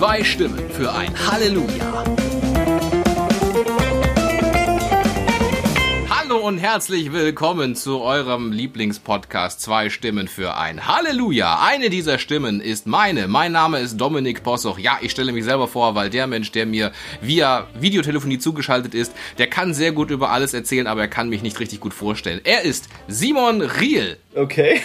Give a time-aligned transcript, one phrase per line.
[0.00, 2.04] Zwei Stimmen für ein Halleluja.
[6.08, 11.60] Hallo und herzlich willkommen zu eurem Lieblingspodcast Zwei Stimmen für ein Halleluja.
[11.62, 13.28] Eine dieser Stimmen ist meine.
[13.28, 14.78] Mein Name ist Dominik Possoch.
[14.78, 19.12] Ja, ich stelle mich selber vor, weil der Mensch, der mir via Videotelefonie zugeschaltet ist,
[19.36, 22.40] der kann sehr gut über alles erzählen, aber er kann mich nicht richtig gut vorstellen.
[22.44, 24.16] Er ist Simon Riel.
[24.34, 24.80] Okay.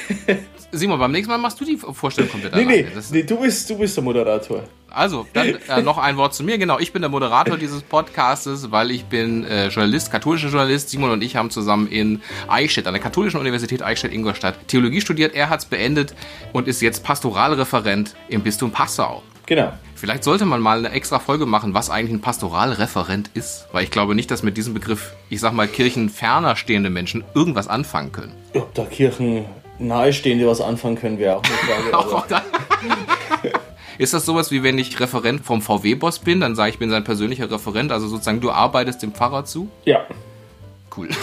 [0.74, 2.82] Simon, beim nächsten Mal machst du die Vorstellung komplett nee, alleine.
[2.84, 4.64] nee, Das- nee, du bist, du bist der Moderator.
[4.96, 6.58] Also, dann äh, noch ein Wort zu mir.
[6.58, 10.90] Genau, ich bin der Moderator dieses Podcastes, weil ich bin äh, Journalist, katholischer Journalist.
[10.90, 15.36] Simon und ich haben zusammen in Eichstätt, an der Katholischen Universität Eichstätt-Ingolstadt, Theologie studiert.
[15.36, 16.16] Er hat es beendet
[16.54, 19.22] und ist jetzt Pastoralreferent im Bistum Passau.
[19.48, 19.74] Genau.
[19.96, 23.68] Vielleicht sollte man mal eine extra Folge machen, was eigentlich ein Pastoralreferent ist.
[23.74, 27.68] Weil ich glaube nicht, dass mit diesem Begriff, ich sag mal, kirchenferner stehende Menschen irgendwas
[27.68, 28.34] anfangen können.
[28.54, 29.46] Ob da Kirchen
[29.78, 31.54] nahestehende was anfangen können, wäre auch eine
[31.92, 31.98] Frage.
[31.98, 32.26] Auch.
[33.98, 36.90] Ist das sowas wie wenn ich Referent vom VW-Boss bin, dann sage ich, ich bin
[36.90, 39.70] sein persönlicher Referent, also sozusagen du arbeitest dem Pfarrer zu?
[39.86, 40.06] ja.
[40.96, 41.10] Cool.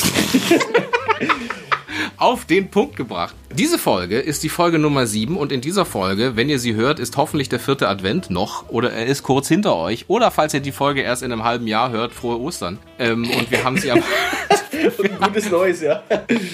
[2.19, 3.35] Auf den Punkt gebracht.
[3.55, 7.01] Diese Folge ist die Folge Nummer 7 und in dieser Folge, wenn ihr sie hört,
[7.01, 10.61] ist hoffentlich der vierte Advent noch oder er ist kurz hinter euch oder falls ihr
[10.61, 12.79] die Folge erst in einem halben Jahr hört, frohe Ostern.
[12.99, 14.03] Ähm, und wir haben sie am
[15.23, 16.03] Gutes Neues, ja.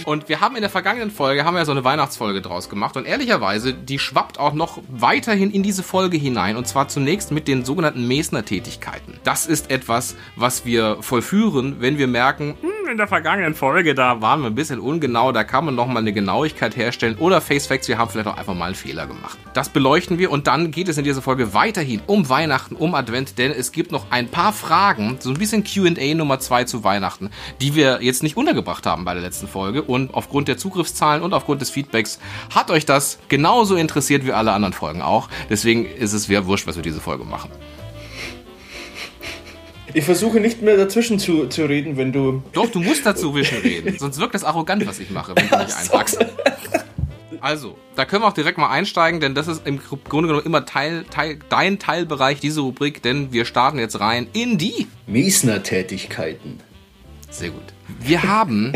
[0.05, 2.97] Und wir haben in der vergangenen Folge, haben wir so eine Weihnachtsfolge draus gemacht.
[2.97, 6.57] Und ehrlicherweise, die schwappt auch noch weiterhin in diese Folge hinein.
[6.57, 9.15] Und zwar zunächst mit den sogenannten Mesner-Tätigkeiten.
[9.25, 14.23] Das ist etwas, was wir vollführen, wenn wir merken, hm, in der vergangenen Folge, da
[14.23, 17.17] waren wir ein bisschen ungenau, da kann man noch mal eine Genauigkeit herstellen.
[17.19, 19.39] Oder Face Facts, wir haben vielleicht auch einfach mal einen Fehler gemacht.
[19.53, 23.39] Das beleuchten wir und dann geht es in dieser Folge weiterhin um Weihnachten, um Advent,
[23.39, 27.31] denn es gibt noch ein paar Fragen, so ein bisschen Q&A Nummer 2 zu Weihnachten,
[27.61, 31.35] die wir jetzt nicht untergebracht haben bei der letzten Folge und aufgrund der Zugriffszahlen und
[31.35, 32.19] aufgrund des Feedbacks
[32.55, 35.29] hat euch das genauso interessiert wie alle anderen Folgen auch.
[35.51, 37.51] Deswegen ist es sehr wurscht, was wir diese Folge machen.
[39.95, 42.43] Ich versuche nicht mehr dazwischen zu, zu reden, wenn du.
[42.53, 45.57] Doch, du musst dazu wischen reden, sonst wirkt das arrogant, was ich mache, wenn du
[45.57, 46.19] mich einpackst.
[47.41, 50.67] Also, da können wir auch direkt mal einsteigen, denn das ist im Grunde genommen immer
[50.67, 56.59] Teil, Teil, dein Teilbereich, diese Rubrik, denn wir starten jetzt rein in die Mesner-Tätigkeiten.
[57.31, 57.63] Sehr gut.
[58.01, 58.73] Wir haben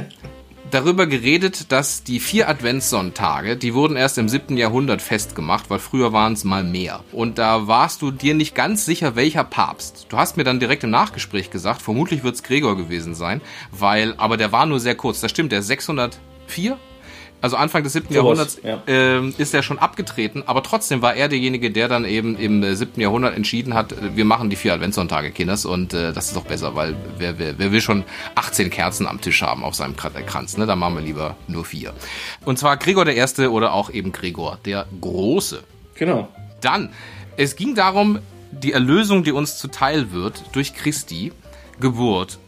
[0.73, 4.57] darüber geredet, dass die vier Adventssonntage, die wurden erst im 7.
[4.57, 7.05] Jahrhundert festgemacht, weil früher waren es mal mehr.
[7.13, 10.07] Und da warst du dir nicht ganz sicher, welcher Papst.
[10.09, 13.41] Du hast mir dann direkt im Nachgespräch gesagt, vermutlich wird es Gregor gewesen sein,
[13.71, 15.21] weil, aber der war nur sehr kurz.
[15.21, 16.79] Das stimmt, der ist 604
[17.43, 18.07] also Anfang des 7.
[18.07, 18.83] Sowas, Jahrhunderts ja.
[18.87, 22.75] ähm, ist er schon abgetreten, aber trotzdem war er derjenige, der dann eben im äh,
[22.75, 23.01] 7.
[23.01, 26.45] Jahrhundert entschieden hat, äh, wir machen die vier Adventssonntage, Kinders, und äh, das ist doch
[26.45, 28.05] besser, weil wer, wer, wer will schon
[28.37, 30.67] 18 Kerzen am Tisch haben auf seinem Kra- Kranz, ne?
[30.67, 31.93] Da machen wir lieber nur vier.
[32.45, 35.63] Und zwar Gregor der Erste oder auch eben Gregor der Große.
[35.97, 36.29] Genau.
[36.61, 36.91] Dann,
[37.37, 38.21] es ging darum,
[38.53, 41.33] die Erlösung, die uns zuteil wird durch Christi
[41.81, 42.39] Geburt,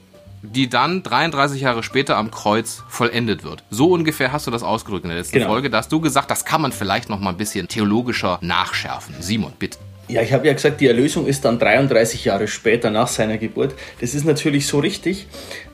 [0.52, 3.64] die dann 33 Jahre später am Kreuz vollendet wird.
[3.70, 5.48] So ungefähr hast du das ausgedrückt in der letzten Genau.
[5.50, 5.70] Folge.
[5.70, 9.14] Da hast du gesagt, das kann man vielleicht noch mal ein bisschen theologischer nachschärfen.
[9.20, 9.78] Simon, bitte.
[10.08, 13.74] Ja, ich habe ja gesagt, die Erlösung ist dann 33 Jahre später nach seiner Geburt.
[14.00, 15.26] Das ist natürlich so richtig.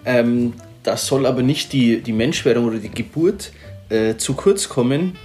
[0.05, 0.55] Ähm,
[0.85, 3.53] das soll aber nicht die, die Menschwerdung oder die Geburt
[3.89, 5.17] äh, zu kurz kommen.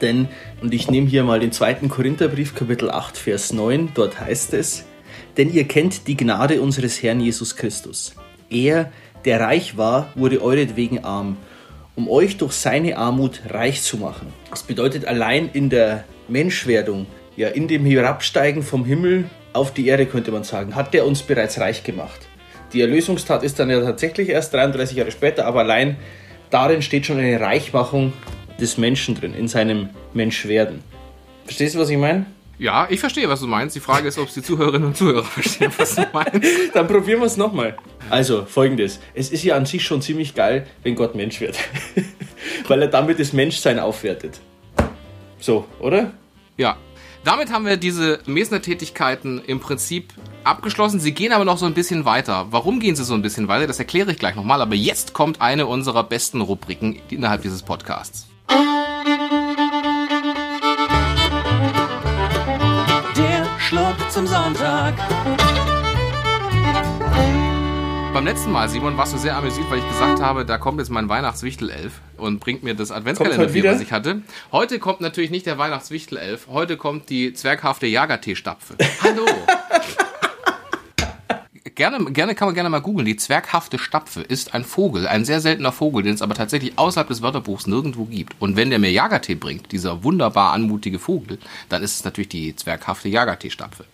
[0.00, 0.28] Denn,
[0.60, 4.84] und ich nehme hier mal den zweiten Korintherbrief, Kapitel 8, Vers 9, dort heißt es,
[5.36, 8.14] denn ihr kennt die Gnade unseres Herrn Jesus Christus.
[8.50, 8.90] Er,
[9.24, 11.36] der reich war, wurde euretwegen arm,
[11.94, 14.32] um euch durch seine Armut reich zu machen.
[14.50, 20.06] Das bedeutet allein in der Menschwerdung, ja, in dem Herabsteigen vom Himmel auf die Erde,
[20.06, 22.28] könnte man sagen, hat er uns bereits reich gemacht.
[22.72, 25.96] Die Erlösungstat ist dann ja tatsächlich erst 33 Jahre später, aber allein
[26.50, 28.12] darin steht schon eine Reichmachung
[28.60, 30.80] des Menschen drin, in seinem Menschwerden.
[31.44, 32.26] Verstehst du, was ich meine?
[32.58, 33.76] Ja, ich verstehe, was du meinst.
[33.76, 36.48] Die Frage ist, ob es die Zuhörerinnen und Zuhörer verstehen, was du meinst.
[36.74, 37.76] Dann probieren wir es nochmal.
[38.08, 38.98] Also, folgendes.
[39.14, 41.58] Es ist ja an sich schon ziemlich geil, wenn Gott Mensch wird.
[42.68, 44.40] Weil er damit das Menschsein aufwertet.
[45.38, 46.12] So, oder?
[46.56, 46.76] Ja.
[47.24, 50.14] Damit haben wir diese Mesner-Tätigkeiten im Prinzip
[50.44, 51.00] abgeschlossen.
[51.00, 52.46] Sie gehen aber noch so ein bisschen weiter.
[52.50, 53.66] Warum gehen sie so ein bisschen weiter?
[53.66, 54.62] Das erkläre ich gleich nochmal.
[54.62, 58.28] Aber jetzt kommt eine unserer besten Rubriken innerhalb dieses Podcasts.
[64.16, 64.94] Zum Sonntag.
[68.14, 70.88] Beim letzten Mal, Simon, warst du sehr amüsiert, weil ich gesagt habe, da kommt jetzt
[70.88, 73.74] mein Weihnachtswichtelelf und bringt mir das Kommt Adventskalender, heute wieder?
[73.74, 74.22] was ich hatte.
[74.52, 78.76] Heute kommt natürlich nicht der Weihnachtswichtelelf, heute kommt die zwerghafte Jagertee-Stapfe.
[79.02, 79.26] Hallo!
[81.74, 83.04] Gerne, gerne kann man gerne mal googeln.
[83.04, 87.06] Die zwerghafte Stapfe ist ein Vogel, ein sehr seltener Vogel, den es aber tatsächlich außerhalb
[87.06, 88.34] des Wörterbuchs nirgendwo gibt.
[88.38, 92.56] Und wenn der mir Jagertee bringt, dieser wunderbar anmutige Vogel, dann ist es natürlich die
[92.56, 93.84] zwerghafte Jagertee-Stapfe.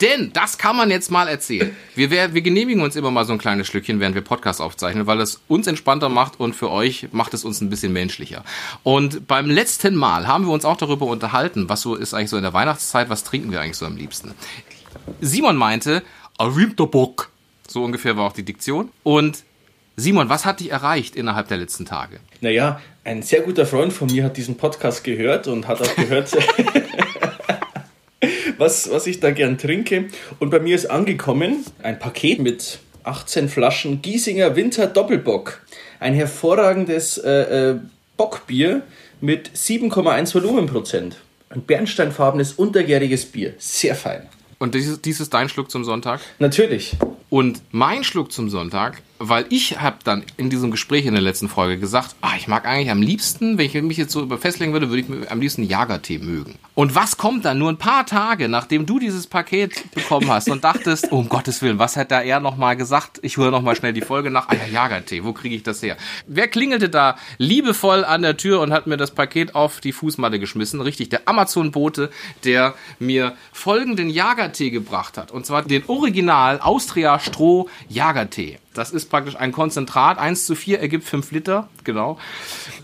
[0.00, 1.74] Denn, das kann man jetzt mal erzählen.
[1.94, 5.06] Wir, wir, wir genehmigen uns immer mal so ein kleines Schlückchen, während wir Podcast aufzeichnen,
[5.06, 8.44] weil es uns entspannter macht und für euch macht es uns ein bisschen menschlicher.
[8.82, 12.36] Und beim letzten Mal haben wir uns auch darüber unterhalten, was so ist eigentlich so
[12.36, 14.34] in der Weihnachtszeit, was trinken wir eigentlich so am liebsten.
[15.20, 16.02] Simon meinte,
[16.38, 17.30] a Winterbock.
[17.68, 18.90] So ungefähr war auch die Diktion.
[19.02, 19.44] Und
[19.96, 22.20] Simon, was hat dich erreicht innerhalb der letzten Tage?
[22.40, 26.30] Naja, ein sehr guter Freund von mir hat diesen Podcast gehört und hat auch gehört,
[28.60, 30.06] was, was ich da gern trinke.
[30.38, 35.62] Und bei mir ist angekommen ein Paket mit 18 Flaschen Giesinger Winter Doppelbock.
[35.98, 37.76] Ein hervorragendes äh, äh,
[38.16, 38.82] Bockbier
[39.20, 41.16] mit 7,1 Volumenprozent.
[41.48, 43.54] Ein bernsteinfarbenes, untergäriges Bier.
[43.58, 44.28] Sehr fein.
[44.58, 46.20] Und dies, dies ist dein Schluck zum Sonntag?
[46.38, 46.96] Natürlich.
[47.30, 51.50] Und mein Schluck zum Sonntag, weil ich habe dann in diesem Gespräch in der letzten
[51.50, 54.88] Folge gesagt, ah, ich mag eigentlich am liebsten, wenn ich mich jetzt so festlegen würde,
[54.88, 56.58] würde ich am liebsten Jagertee mögen.
[56.74, 60.64] Und was kommt dann nur ein paar Tage, nachdem du dieses Paket bekommen hast und
[60.64, 63.18] dachtest, oh, um Gottes Willen, was hat da er nochmal gesagt?
[63.20, 64.48] Ich höre nochmal schnell die Folge nach.
[64.48, 65.98] Ah ja, Jagertee, wo kriege ich das her?
[66.26, 70.38] Wer klingelte da liebevoll an der Tür und hat mir das Paket auf die Fußmatte
[70.38, 70.80] geschmissen?
[70.80, 72.08] Richtig, der Amazon-Bote,
[72.44, 75.30] der mir folgenden Jagertee gebracht hat.
[75.30, 78.58] Und zwar den Original Austria Stroh Jagertee.
[78.72, 82.18] Das ist praktisch ein Konzentrat, 1 zu 4 ergibt 5 Liter, genau.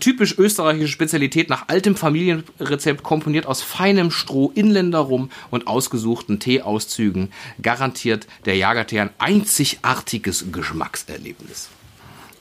[0.01, 7.31] Typisch österreichische Spezialität nach altem Familienrezept, komponiert aus feinem Stroh, Inländerrum und ausgesuchten Teeauszügen,
[7.61, 11.69] garantiert der Jagertee ein einzigartiges Geschmackserlebnis.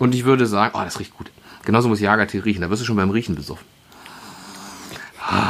[0.01, 1.31] Und ich würde sagen, oh, das riecht gut.
[1.65, 3.67] Genauso muss Jagertee riechen, da wirst du schon beim Riechen besoffen.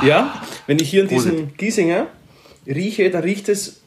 [0.03, 2.09] Ja, wenn ich hier in diesem Giesinger
[2.67, 3.81] rieche, dann riecht es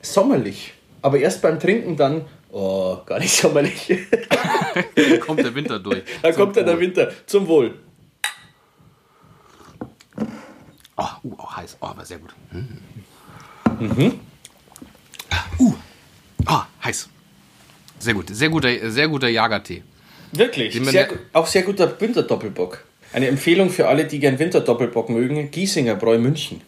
[0.00, 0.74] sommerlich.
[1.00, 3.88] Aber erst beim Trinken dann, oh, gar nicht sommerlich.
[4.94, 6.02] da kommt der Winter durch.
[6.22, 7.10] Da kommt dann der Winter.
[7.26, 7.74] Zum Wohl.
[10.96, 11.78] Oh, uh, oh, heiß.
[11.80, 12.34] Oh, aber sehr gut.
[13.80, 14.20] Mhm.
[15.58, 15.74] Uh,
[16.46, 17.08] oh, heiß.
[17.98, 18.26] Sehr gut.
[18.30, 19.82] Sehr guter, sehr guter Jagertee.
[20.32, 20.74] Wirklich.
[20.84, 22.84] Sehr, auch sehr guter Winterdoppelbock.
[23.12, 25.50] Eine Empfehlung für alle, die gern Winterdoppelbock mögen.
[25.50, 26.62] Giesinger Bräu München.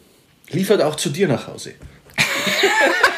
[0.49, 1.73] Liefert auch zu dir nach Hause.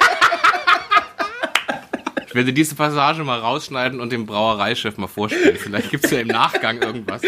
[2.38, 5.57] Ich werde diese Passage mal rausschneiden und dem Brauereichef mal vorstellen.
[5.57, 7.24] Vielleicht gibt es ja im Nachgang irgendwas.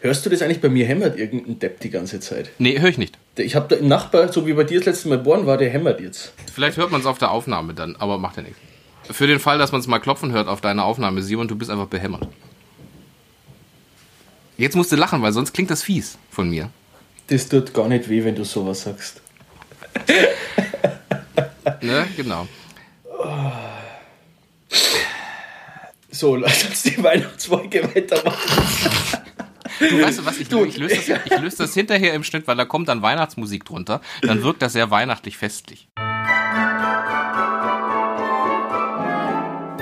[0.00, 0.60] Hörst du das eigentlich?
[0.60, 2.50] Bei mir hämmert irgendein Depp die ganze Zeit.
[2.58, 3.18] Nee, höre ich nicht.
[3.34, 5.70] Ich habe da einen Nachbar, so wie bei dir das letzte Mal geboren war, der
[5.70, 6.34] hämmert jetzt.
[6.54, 8.60] Vielleicht hört man es auf der Aufnahme dann, aber macht ja nichts.
[9.10, 11.68] Für den Fall, dass man es mal klopfen hört auf deiner Aufnahme, Simon, du bist
[11.68, 12.28] einfach behämmert.
[14.56, 16.70] Jetzt musst du lachen, weil sonst klingt das fies von mir.
[17.26, 19.20] Das tut gar nicht weh, wenn du sowas sagst.
[21.90, 22.08] Ne?
[22.16, 22.46] Genau.
[26.10, 28.50] So, lass uns die Weihnachtsfolge weitermachen.
[29.80, 32.56] Du weißt du was, ich, ich, löse das, ich löse das hinterher im Schnitt, weil
[32.56, 34.00] da kommt dann Weihnachtsmusik drunter.
[34.20, 35.88] Dann wirkt das sehr weihnachtlich festlich.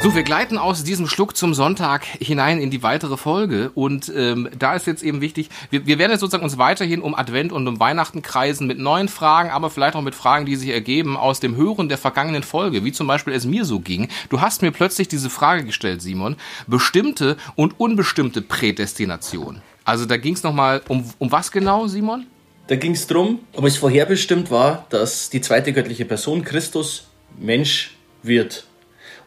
[0.00, 3.72] So, wir gleiten aus diesem Schluck zum Sonntag hinein in die weitere Folge.
[3.74, 7.16] Und ähm, da ist jetzt eben wichtig, wir, wir werden jetzt sozusagen uns weiterhin um
[7.16, 10.70] Advent und um Weihnachten kreisen mit neuen Fragen, aber vielleicht auch mit Fragen, die sich
[10.70, 14.06] ergeben aus dem Hören der vergangenen Folge, wie zum Beispiel es mir so ging.
[14.30, 16.36] Du hast mir plötzlich diese Frage gestellt, Simon,
[16.68, 19.62] bestimmte und unbestimmte Prädestination.
[19.84, 22.24] Also da ging es nochmal um, um was genau, Simon?
[22.68, 27.96] Da ging es darum, ob es vorherbestimmt war, dass die zweite göttliche Person, Christus, Mensch
[28.22, 28.67] wird.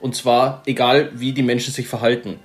[0.01, 2.39] Und zwar egal, wie die Menschen sich verhalten.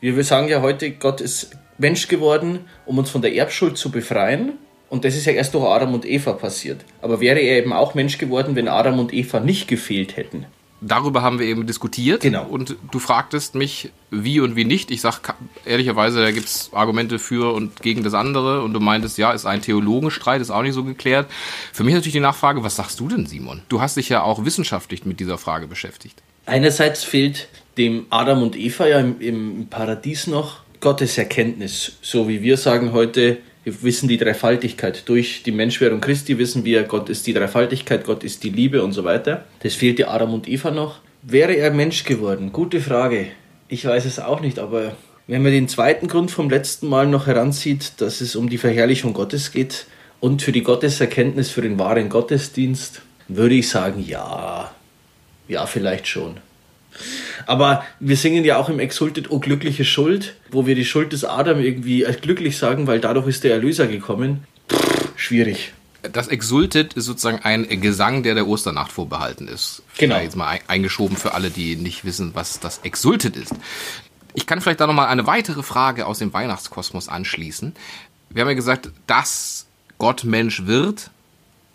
[0.00, 4.54] Wir sagen ja heute, Gott ist Mensch geworden, um uns von der Erbschuld zu befreien.
[4.88, 6.84] Und das ist ja erst durch Adam und Eva passiert.
[7.00, 10.46] Aber wäre er eben auch Mensch geworden, wenn Adam und Eva nicht gefehlt hätten?
[10.84, 12.22] Darüber haben wir eben diskutiert.
[12.22, 12.44] Genau.
[12.44, 14.90] Und du fragtest mich, wie und wie nicht.
[14.90, 18.62] Ich sag ka- ehrlicherweise, da gibt's Argumente für und gegen das andere.
[18.62, 21.30] Und du meintest, ja, ist ein Theologenstreit, ist auch nicht so geklärt.
[21.72, 23.62] Für mich natürlich die Nachfrage, was sagst du denn, Simon?
[23.68, 26.20] Du hast dich ja auch wissenschaftlich mit dieser Frage beschäftigt.
[26.46, 31.92] Einerseits fehlt dem Adam und Eva ja im, im Paradies noch Gottes Erkenntnis.
[32.02, 35.08] So wie wir sagen heute, wir wissen die Dreifaltigkeit.
[35.08, 38.92] Durch die Menschwerdung Christi wissen wir, Gott ist die Dreifaltigkeit, Gott ist die Liebe und
[38.92, 39.44] so weiter.
[39.60, 40.98] Das fehlte Adam und Eva noch.
[41.22, 42.50] Wäre er Mensch geworden?
[42.52, 43.28] Gute Frage.
[43.68, 44.96] Ich weiß es auch nicht, aber
[45.28, 49.12] wenn man den zweiten Grund vom letzten Mal noch heranzieht, dass es um die Verherrlichung
[49.12, 49.86] Gottes geht
[50.18, 54.72] und für die Gotteserkenntnis, für den wahren Gottesdienst, würde ich sagen, ja,
[55.52, 56.38] ja, vielleicht schon.
[57.46, 61.24] Aber wir singen ja auch im Exultet O glückliche Schuld, wo wir die Schuld des
[61.24, 64.44] Adam irgendwie als glücklich sagen, weil dadurch ist der Erlöser gekommen.
[64.70, 65.72] Pff, schwierig.
[66.02, 69.82] Das Exultet ist sozusagen ein Gesang, der der Osternacht vorbehalten ist.
[69.98, 70.18] Genau.
[70.18, 73.54] Jetzt mal ein- eingeschoben für alle, die nicht wissen, was das Exultet ist.
[74.34, 77.74] Ich kann vielleicht da nochmal eine weitere Frage aus dem Weihnachtskosmos anschließen.
[78.30, 79.66] Wir haben ja gesagt, dass
[79.98, 81.10] Gott Mensch wird,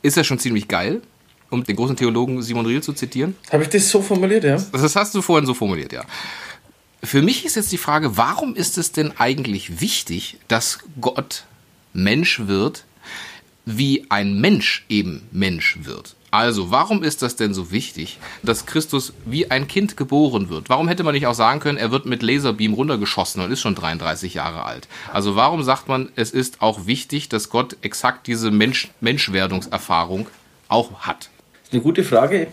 [0.02, 1.02] ist ja schon ziemlich geil,
[1.50, 3.36] um den großen Theologen Simon Riel zu zitieren.
[3.52, 4.58] Habe ich das so formuliert, ja?
[4.72, 6.04] Das hast du vorhin so formuliert, ja.
[7.04, 11.46] Für mich ist jetzt die Frage, warum ist es denn eigentlich wichtig, dass Gott
[11.94, 12.86] Mensch wird,
[13.66, 16.16] wie ein Mensch eben Mensch wird?
[16.32, 20.70] Also, warum ist das denn so wichtig, dass Christus wie ein Kind geboren wird?
[20.70, 23.76] Warum hätte man nicht auch sagen können, er wird mit Laserbeam runtergeschossen und ist schon
[23.76, 24.90] 33 Jahre alt?
[25.14, 30.28] Also, warum sagt man, es ist auch wichtig, dass Gott exakt diese Mensch Menschwerdungserfahrung
[30.68, 31.30] auch hat?
[31.72, 32.48] Eine gute Frage.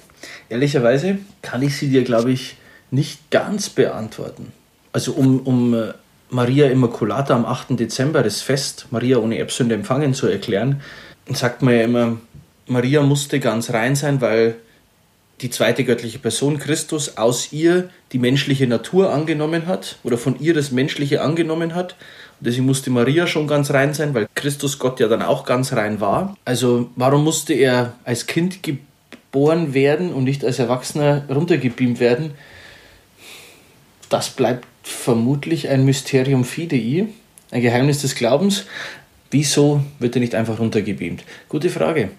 [0.48, 2.56] Ehrlicherweise kann ich sie dir, glaube ich,
[2.90, 4.52] nicht ganz beantworten.
[4.92, 5.92] Also um, um äh,
[6.30, 7.78] Maria Immaculata am 8.
[7.78, 10.80] Dezember, das Fest Maria ohne Erbsünde empfangen, zu erklären,
[11.28, 12.16] sagt man ja immer,
[12.66, 14.56] Maria musste ganz rein sein, weil
[15.40, 20.54] die zweite göttliche Person Christus aus ihr die menschliche Natur angenommen hat oder von ihr
[20.54, 21.92] das Menschliche angenommen hat.
[22.40, 25.72] Und deswegen musste Maria schon ganz rein sein, weil Christus Gott ja dann auch ganz
[25.72, 26.36] rein war.
[26.44, 28.93] Also warum musste er als Kind geboren
[29.34, 32.32] werden und nicht als Erwachsener runtergebeamt werden?
[34.08, 37.08] Das bleibt vermutlich ein Mysterium fidei,
[37.50, 38.66] ein Geheimnis des Glaubens.
[39.30, 41.24] Wieso wird er nicht einfach runtergebeamt?
[41.48, 42.10] Gute Frage.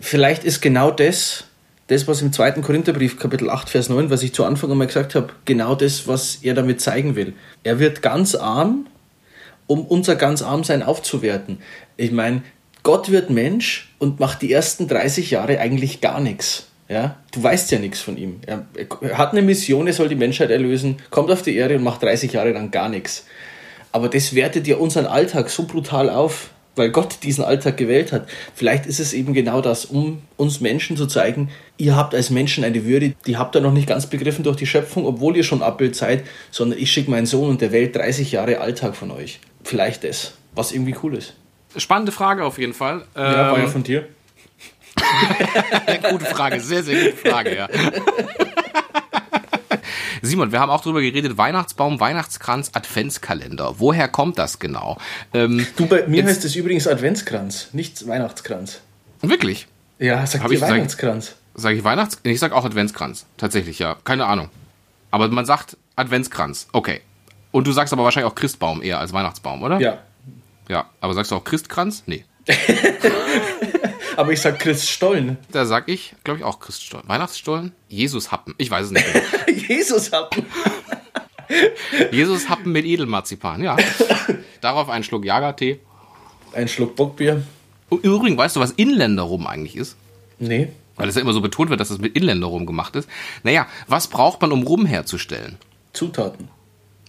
[0.00, 1.44] Vielleicht ist genau das,
[1.86, 5.14] das, was im zweiten Korintherbrief, Kapitel 8, Vers 9, was ich zu Anfang einmal gesagt
[5.14, 7.34] habe, genau das, was er damit zeigen will.
[7.62, 8.86] Er wird ganz arm,
[9.66, 11.58] um unser ganz Armsein aufzuwerten.
[11.96, 12.42] Ich meine,
[12.82, 16.66] Gott wird Mensch und macht die ersten 30 Jahre eigentlich gar nichts.
[16.88, 17.16] Ja?
[17.32, 18.40] Du weißt ja nichts von ihm.
[18.44, 18.66] Er,
[19.00, 22.02] er hat eine Mission, er soll die Menschheit erlösen, kommt auf die Erde und macht
[22.02, 23.24] 30 Jahre lang gar nichts.
[23.92, 28.26] Aber das wertet ja unseren Alltag so brutal auf, weil Gott diesen Alltag gewählt hat.
[28.54, 32.64] Vielleicht ist es eben genau das, um uns Menschen zu zeigen, ihr habt als Menschen
[32.64, 35.62] eine Würde, die habt ihr noch nicht ganz begriffen durch die Schöpfung, obwohl ihr schon
[35.62, 39.40] Abbild seid, sondern ich schicke meinen Sohn und der Welt 30 Jahre Alltag von euch.
[39.62, 41.34] Vielleicht das, was irgendwie cool ist.
[41.76, 43.04] Spannende Frage auf jeden Fall.
[43.14, 44.08] Ja, war ja von dir.
[46.10, 47.68] gute Frage, sehr, sehr gute Frage, ja.
[50.22, 53.80] Simon, wir haben auch darüber geredet, Weihnachtsbaum, Weihnachtskranz, Adventskalender.
[53.80, 54.98] Woher kommt das genau?
[55.34, 58.80] Ähm, du, bei mir heißt es übrigens Adventskranz, nicht Weihnachtskranz.
[59.20, 59.66] Wirklich?
[59.98, 61.26] Ja, sag ich Weihnachtskranz.
[61.26, 62.18] Sag, sag ich Weihnachts...
[62.22, 63.26] Ich sag auch Adventskranz.
[63.36, 63.96] Tatsächlich, ja.
[64.04, 64.48] Keine Ahnung.
[65.10, 66.68] Aber man sagt Adventskranz.
[66.72, 67.00] Okay.
[67.50, 69.80] Und du sagst aber wahrscheinlich auch Christbaum eher als Weihnachtsbaum, oder?
[69.80, 69.98] Ja.
[70.68, 72.04] Ja, aber sagst du auch Christkranz?
[72.06, 72.24] Nee.
[74.16, 75.38] aber ich sag Christstollen.
[75.50, 77.08] Da sag ich, glaube ich, auch Christstollen.
[77.08, 77.72] Weihnachtsstollen?
[77.88, 78.54] Jesushappen.
[78.58, 79.06] Ich weiß es nicht.
[79.68, 80.46] Jesushappen.
[82.12, 83.76] Jesushappen mit Edelmarzipan, ja.
[84.60, 85.80] Darauf einen Schluck Jagertee.
[86.52, 87.42] Ein Schluck Bockbier.
[87.90, 89.96] Übrigens, weißt du, was Inländerrum eigentlich ist?
[90.38, 90.68] Nee.
[90.96, 93.08] Weil es ja immer so betont wird, dass es das mit Inländerrum gemacht ist.
[93.42, 95.58] Naja, was braucht man, um Rum herzustellen?
[95.92, 96.48] Zutaten.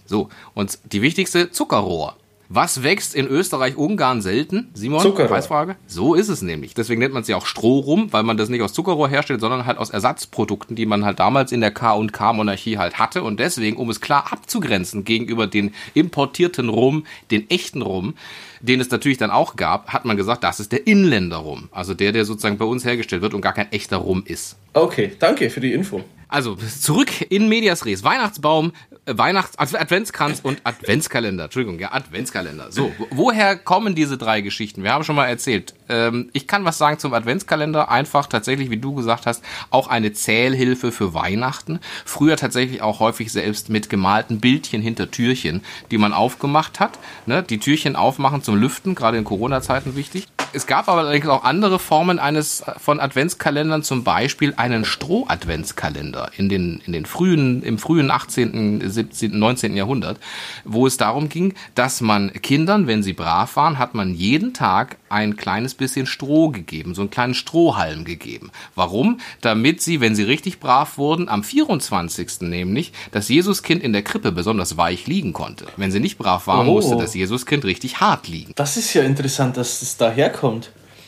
[0.06, 2.16] So, und die wichtigste, Zuckerrohr.
[2.48, 4.70] Was wächst in Österreich-Ungarn selten?
[4.74, 5.28] Simon, Zuckerrohr.
[5.28, 5.76] Preisfrage?
[5.86, 6.74] So ist es nämlich.
[6.74, 9.66] Deswegen nennt man es ja auch Strohrum, weil man das nicht aus Zuckerrohr herstellt, sondern
[9.66, 13.22] halt aus Ersatzprodukten, die man halt damals in der K&K-Monarchie halt hatte.
[13.22, 18.14] Und deswegen, um es klar abzugrenzen gegenüber den importierten Rum, den echten Rum,
[18.60, 21.68] den es natürlich dann auch gab, hat man gesagt, das ist der Inländer-Rum.
[21.72, 24.56] Also der, der sozusagen bei uns hergestellt wird und gar kein echter Rum ist.
[24.74, 26.02] Okay, danke für die Info.
[26.28, 28.04] Also zurück in Medias Res.
[28.04, 28.72] Weihnachtsbaum,
[29.06, 31.44] äh, Weihnachts Adventskranz und Adventskalender.
[31.44, 32.72] Entschuldigung, ja, Adventskalender.
[32.72, 34.82] So, woher kommen diese drei Geschichten?
[34.82, 35.74] Wir haben schon mal erzählt.
[35.88, 37.90] Ähm, ich kann was sagen zum Adventskalender.
[37.90, 41.80] Einfach tatsächlich, wie du gesagt hast, auch eine Zählhilfe für Weihnachten.
[42.04, 46.98] Früher tatsächlich auch häufig selbst mit gemalten Bildchen hinter Türchen, die man aufgemacht hat.
[47.26, 47.42] Ne?
[47.42, 50.26] Die Türchen aufmachen zum Lüften, gerade in Corona-Zeiten wichtig.
[50.54, 56.48] Es gab aber allerdings auch andere Formen eines von Adventskalendern, zum Beispiel einen Stroh-Adventskalender in
[56.48, 59.76] den, in den frühen, im frühen 18., 17., 19.
[59.76, 60.18] Jahrhundert,
[60.64, 64.96] wo es darum ging, dass man Kindern, wenn sie brav waren, hat man jeden Tag
[65.08, 68.50] ein kleines bisschen Stroh gegeben, so einen kleinen Strohhalm gegeben.
[68.74, 69.18] Warum?
[69.40, 72.42] Damit sie, wenn sie richtig brav wurden, am 24.
[72.42, 75.66] nämlich das Jesuskind in der Krippe besonders weich liegen konnte.
[75.76, 76.74] Wenn sie nicht brav waren, Oh.
[76.74, 78.52] musste das Jesuskind richtig hart liegen.
[78.54, 80.43] Das ist ja interessant, dass es daherkommt.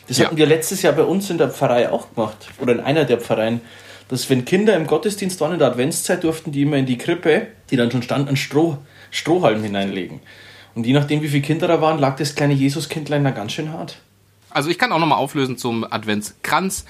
[0.07, 0.25] Das Ja.
[0.25, 2.47] hatten wir letztes Jahr bei uns in der Pfarrei auch gemacht.
[2.59, 3.61] Oder in einer der Pfarreien.
[4.09, 7.47] Dass wenn Kinder im Gottesdienst waren in der Adventszeit, durften die immer in die Krippe,
[7.69, 8.77] die dann schon stand, einen Stroh,
[9.11, 10.21] Strohhalm hineinlegen.
[10.75, 13.73] Und je nachdem, wie viele Kinder da waren, lag das kleine Jesuskindlein da ganz schön
[13.73, 13.97] hart.
[14.57, 16.85] Also ich kann auch nochmal auflösen zum Adventskranz.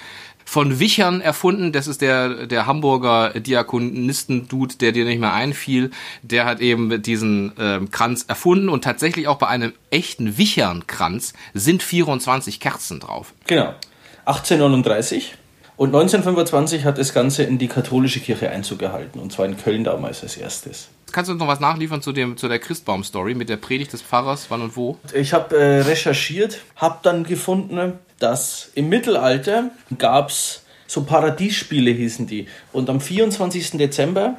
[0.45, 5.91] Von Wichern erfunden, das ist der, der Hamburger Diakonisten-Dude, der dir nicht mehr einfiel.
[6.21, 11.83] Der hat eben diesen ähm, Kranz erfunden und tatsächlich auch bei einem echten Wichernkranz sind
[11.83, 13.33] 24 Kerzen drauf.
[13.45, 13.75] Genau.
[14.23, 15.35] 1839.
[15.75, 19.19] Und 1925 hat das Ganze in die katholische Kirche Einzug gehalten.
[19.19, 20.87] Und zwar in Köln damals als erstes.
[21.11, 24.01] Kannst du uns noch was nachliefern zu, dem, zu der Christbaum-Story mit der Predigt des
[24.01, 24.97] Pfarrers, wann und wo?
[25.13, 32.27] Ich habe äh, recherchiert, habe dann gefunden, dass im Mittelalter gab es so Paradiesspiele, hießen
[32.27, 32.47] die.
[32.71, 33.71] Und am 24.
[33.71, 34.37] Dezember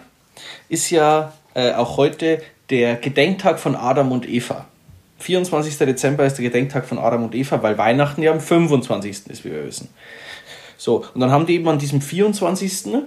[0.69, 4.67] ist ja äh, auch heute der Gedenktag von Adam und Eva.
[5.21, 5.77] 24.
[5.79, 9.27] Dezember ist der Gedenktag von Adam und Eva, weil Weihnachten ja am 25.
[9.27, 9.89] ist, wie wir wissen.
[10.77, 12.99] So, und dann haben die eben an diesem 24.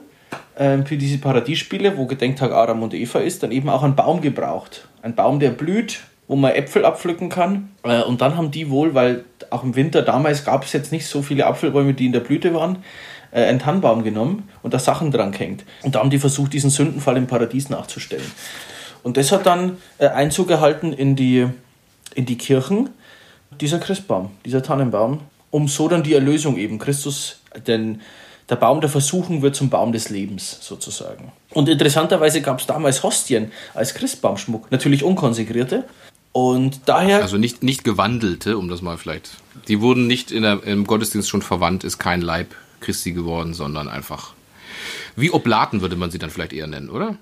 [0.62, 4.22] Äh, für diese Paradiesspiele, wo Gedenktag Adam und Eva ist, dann eben auch einen Baum
[4.22, 4.88] gebraucht.
[5.01, 7.72] Ein Baum, der blüht, wo man Äpfel abpflücken kann.
[7.82, 11.08] Äh, und dann haben die wohl, weil auch im Winter damals gab es jetzt nicht
[11.08, 12.84] so viele Apfelbäume, die in der Blüte waren,
[13.32, 15.63] äh, einen Tannenbaum genommen und da Sachen dran gehängt.
[15.82, 18.32] Und da haben die versucht, diesen Sündenfall im Paradies nachzustellen.
[19.01, 21.48] Und das hat dann äh, Einzug gehalten in die,
[22.13, 22.91] in die Kirchen,
[23.60, 28.01] dieser Christbaum, dieser Tannenbaum, um so dann die Erlösung eben, Christus, denn
[28.51, 31.31] der Baum der Versuchung wird zum Baum des Lebens sozusagen.
[31.51, 35.86] Und interessanterweise gab es damals Hostien als Christbaumschmuck, natürlich unkonsekrierte.
[36.34, 37.22] Und daher.
[37.22, 39.31] Also nicht, nicht gewandelte, um das mal vielleicht.
[39.70, 43.88] Die wurden nicht in der, im Gottesdienst schon verwandt, ist kein Leib Christi geworden, sondern
[43.88, 44.34] einfach.
[45.15, 47.15] Wie Oblaten würde man sie dann vielleicht eher nennen, oder?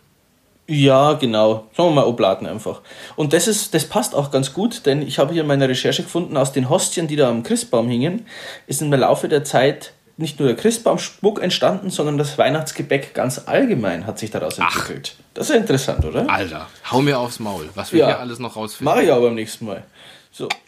[0.67, 1.67] Ja, genau.
[1.75, 2.81] Sagen wir mal Oblaten einfach.
[3.15, 6.03] Und das ist, das passt auch ganz gut, denn ich habe hier in meiner Recherche
[6.03, 8.25] gefunden, aus den Hostien, die da am Christbaum hingen,
[8.67, 14.05] ist im Laufe der Zeit nicht nur der Christbaumschmuck entstanden, sondern das Weihnachtsgebäck ganz allgemein
[14.05, 15.15] hat sich daraus entwickelt.
[15.17, 16.29] Ach, das ist ja interessant, oder?
[16.29, 18.93] Alter, hau mir aufs Maul, was wir ja, hier alles noch rausfinden.
[18.93, 19.83] Mache ich aber beim nächsten Mal.
[20.31, 20.49] So.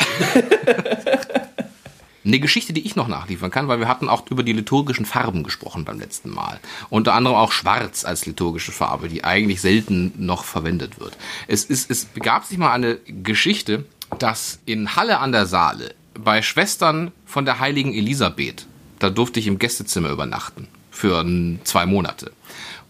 [2.23, 5.43] Eine Geschichte, die ich noch nachliefern kann, weil wir hatten auch über die liturgischen Farben
[5.43, 6.59] gesprochen beim letzten Mal.
[6.89, 11.17] Unter anderem auch Schwarz als liturgische Farbe, die eigentlich selten noch verwendet wird.
[11.47, 13.85] Es, ist, es begab sich mal eine Geschichte,
[14.19, 18.67] dass in Halle an der Saale bei Schwestern von der heiligen Elisabeth,
[19.01, 21.25] da durfte ich im Gästezimmer übernachten für
[21.63, 22.31] zwei Monate.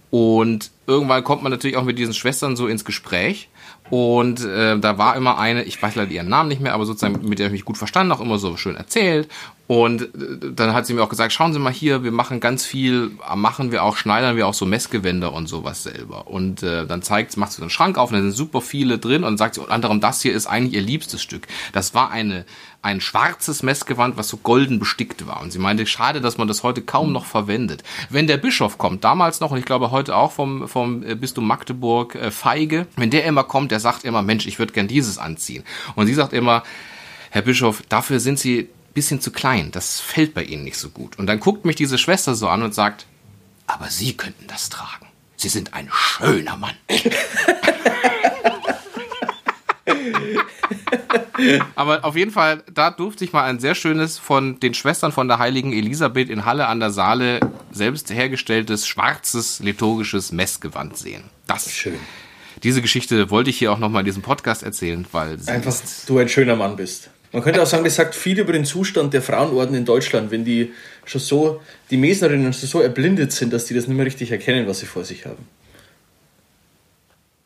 [0.10, 3.48] Und irgendwann kommt man natürlich auch mit diesen Schwestern so ins Gespräch.
[3.90, 7.28] Und äh, da war immer eine, ich weiß leider ihren Namen nicht mehr, aber sozusagen
[7.28, 9.30] mit der ich mich gut verstanden, auch immer so schön erzählt.
[9.72, 12.66] Und äh, dann hat sie mir auch gesagt, schauen Sie mal hier, wir machen ganz
[12.66, 16.28] viel, machen wir auch, schneidern wir auch so Messgewänder und sowas selber.
[16.28, 18.98] Und äh, dann zeigt, macht sie so einen Schrank auf und da sind super viele
[18.98, 21.48] drin und sagt sie unter anderem, das hier ist eigentlich ihr liebstes Stück.
[21.72, 22.44] Das war eine
[22.82, 25.40] ein schwarzes Messgewand, was so golden bestickt war.
[25.40, 27.84] Und sie meinte, schade, dass man das heute kaum noch verwendet.
[28.10, 31.48] Wenn der Bischof kommt, damals noch, und ich glaube heute auch vom, vom äh, Bistum
[31.48, 35.18] Magdeburg, äh, Feige, wenn der immer kommt, der sagt immer, Mensch, ich würde gern dieses
[35.18, 35.64] anziehen.
[35.96, 36.64] Und sie sagt immer,
[37.30, 39.72] Herr Bischof, dafür sind Sie bisschen zu klein.
[39.72, 41.18] Das fällt bei Ihnen nicht so gut.
[41.18, 43.06] Und dann guckt mich diese Schwester so an und sagt,
[43.68, 45.08] aber Sie könnten das tragen.
[45.38, 46.76] Sie sind ein schöner Mann.
[51.76, 55.28] Aber auf jeden Fall, da durfte ich mal ein sehr schönes von den Schwestern von
[55.28, 57.40] der heiligen Elisabeth in Halle an der Saale
[57.72, 61.24] selbst hergestelltes schwarzes liturgisches Messgewand sehen.
[61.48, 62.00] Das schön.
[62.64, 65.76] Diese Geschichte wollte ich hier auch nochmal in diesem Podcast erzählen, weil einfach
[66.06, 67.10] du ein schöner Mann bist.
[67.32, 70.44] Man könnte auch sagen, das sagt viel über den Zustand der Frauenorden in Deutschland, wenn
[70.44, 70.74] die
[71.06, 74.68] schon so, die Mesnerinnen schon so erblindet sind, dass die das nicht mehr richtig erkennen,
[74.68, 75.48] was sie vor sich haben.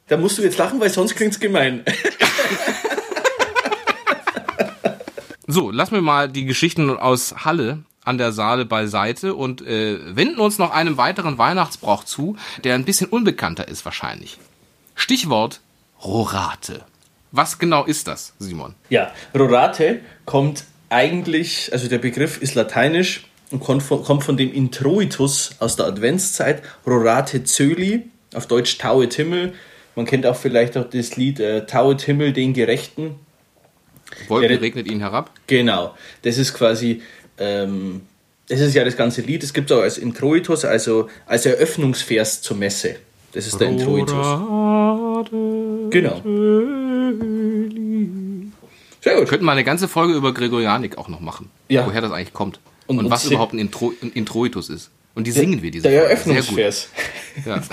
[0.08, 1.84] Da musst du jetzt lachen, weil sonst klingt es gemein.
[5.48, 10.40] so, lassen wir mal die Geschichten aus Halle an der Saale beiseite und äh, wenden
[10.40, 14.38] uns noch einem weiteren Weihnachtsbrauch zu, der ein bisschen unbekannter ist wahrscheinlich.
[14.94, 15.62] Stichwort
[16.04, 16.86] Rorate.
[17.36, 18.76] Was genau ist das, Simon?
[18.90, 25.76] Ja, Rorate kommt eigentlich, also der Begriff ist lateinisch und kommt von, dem Introitus aus
[25.76, 29.54] der Adventszeit, Rorate Zöli, auf Deutsch Tauet Himmel.
[29.96, 33.16] Man kennt auch vielleicht auch das Lied äh, Tauet Himmel den Gerechten.
[34.30, 35.30] Wolken der, regnet ihn herab.
[35.48, 37.02] Genau, das ist quasi,
[37.38, 38.04] ähm,
[38.48, 39.44] das ist ja das ganze Lied.
[39.44, 42.96] Es gibt es auch als Introitus, also als Eröffnungsvers zur Messe.
[43.34, 44.26] Das ist der Introitus.
[45.90, 46.22] Genau.
[49.02, 49.28] Sehr gut.
[49.28, 51.50] Könnten wir eine ganze Folge über Gregorianik auch noch machen.
[51.70, 51.86] Ja.
[51.86, 52.60] Woher das eigentlich kommt.
[52.88, 54.92] Und, und was überhaupt ein, Intro, ein Introitus ist.
[55.16, 56.90] Und die singen wir diese Der Eröffnungsvers.
[57.46, 57.62] Ja.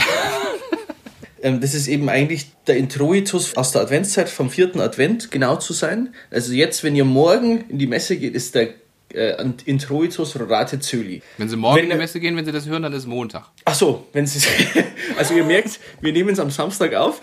[1.42, 5.72] Ähm, das ist eben eigentlich der Introitus aus der Adventszeit, vom vierten Advent genau zu
[5.72, 6.14] sein.
[6.30, 8.68] Also jetzt, wenn ihr morgen in die Messe geht, ist der
[9.14, 11.22] äh, Introitus Rorate Zöli.
[11.38, 13.44] Wenn Sie morgen wenn, in die Messe gehen, wenn Sie das hören, dann ist Montag.
[13.64, 14.46] Ach so, wenn Sie
[15.18, 17.20] also ihr merkt, wir nehmen es am Samstag auf.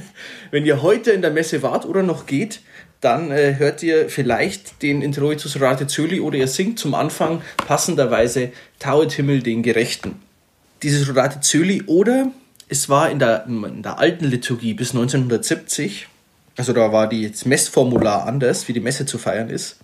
[0.50, 2.60] wenn ihr heute in der Messe wart oder noch geht,
[3.00, 8.52] dann äh, hört ihr vielleicht den Introitus Rorate Zöli oder ihr singt zum Anfang passenderweise
[8.78, 10.16] Tauet Himmel den Gerechten.
[10.82, 12.30] Dieses Rorate Zöli oder
[12.68, 16.08] es war in der, in der alten Liturgie bis 1970,
[16.56, 19.78] also da war das Messformular anders, wie die Messe zu feiern ist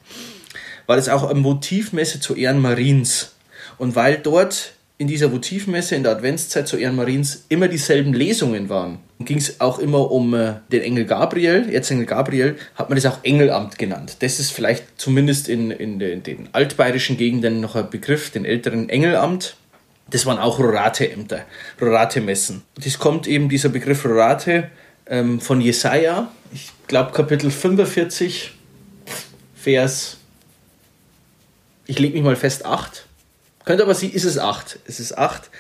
[0.89, 3.35] war das auch eine Motivmesse zu Ehren Mariens.
[3.77, 8.69] Und weil dort in dieser Votivmesse in der Adventszeit zu Ehren Mariens immer dieselben Lesungen
[8.69, 11.69] waren, ging es auch immer um äh, den Engel Gabriel.
[11.71, 14.17] Erzengel Gabriel hat man das auch Engelamt genannt.
[14.21, 18.45] Das ist vielleicht zumindest in, in, den, in den altbayerischen Gegenden noch ein Begriff, den
[18.45, 19.57] älteren Engelamt.
[20.11, 21.45] Das waren auch Rorate-Ämter,
[21.81, 22.63] Rorate-Messen.
[22.83, 24.71] Das kommt eben dieser Begriff Rorate
[25.07, 28.53] ähm, von Jesaja, ich glaube Kapitel 45,
[29.55, 30.18] Vers,
[31.89, 33.09] ich lege mich mal fest, 8
[33.69, 34.79] könnte aber sie, ist es acht.
[34.87, 35.51] Es ist acht.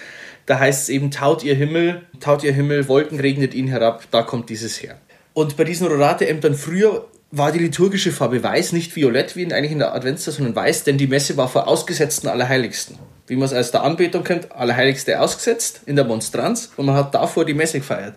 [0.46, 4.22] Da heißt es eben, taut ihr Himmel, taut ihr Himmel, Wolken regnet ihn herab, da
[4.22, 4.96] kommt dieses her.
[5.34, 9.72] Und bei diesen Rorate-Ämtern früher war die liturgische Farbe weiß, nicht violett wie in, eigentlich
[9.72, 12.98] in der Adventszeit, sondern weiß, denn die Messe war vor ausgesetzten Allerheiligsten.
[13.26, 17.14] Wie man es aus der Anbetung kennt, Allerheiligste ausgesetzt in der Monstranz und man hat
[17.14, 18.14] davor die Messe gefeiert.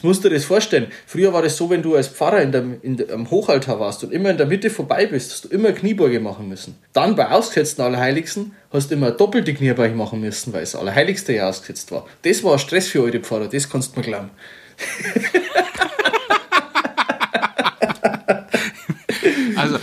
[0.00, 0.90] Jetzt musst du dir das vorstellen.
[1.06, 4.02] Früher war das so, wenn du als Pfarrer in der, in der, am Hochaltar warst
[4.02, 6.78] und immer in der Mitte vorbei bist, hast du immer Kniebeuge machen müssen.
[6.94, 11.50] Dann bei ausgesetzten Allerheiligsten hast du immer doppelte Kniebeuge machen müssen, weil es Allerheiligste ja
[11.50, 12.06] ausgesetzt war.
[12.22, 14.30] Das war Stress für eure Pfarrer, das kannst du mir glauben.
[19.56, 19.76] also,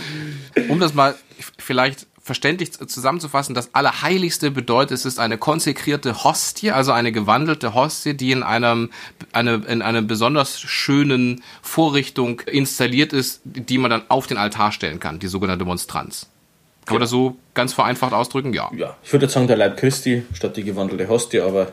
[0.68, 1.14] um das mal
[1.58, 8.14] vielleicht verständlich zusammenzufassen, das Allerheiligste bedeutet, es ist eine konsekrierte Hostie, also eine gewandelte Hostie,
[8.14, 8.90] die in einem,
[9.32, 15.00] eine, in einer besonders schönen Vorrichtung installiert ist, die man dann auf den Altar stellen
[15.00, 16.28] kann, die sogenannte Monstranz.
[16.84, 18.52] Kann man das so ganz vereinfacht ausdrücken?
[18.52, 18.70] Ja.
[18.76, 21.72] Ja, ich würde jetzt sagen, der Leib Christi statt die gewandelte Hostie, aber.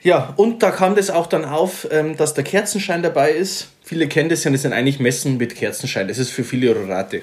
[0.00, 3.68] Ja, und da kam das auch dann auf, ähm, dass der Kerzenschein dabei ist.
[3.82, 6.08] Viele kennen das ja, das sind eigentlich Messen mit Kerzenschein.
[6.08, 7.22] Das ist für viele Rorate.